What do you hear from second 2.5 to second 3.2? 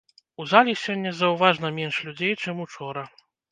учора.